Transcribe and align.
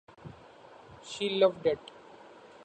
She 1.03 1.29
loved 1.37 1.61
that. 1.65 1.77